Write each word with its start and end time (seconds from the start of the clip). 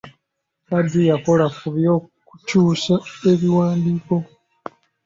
Badru 0.69 1.01
yakola 1.11 1.45
ku 1.57 1.67
by'okukyusa 1.75 2.93
ebiwandiiko. 3.31 4.15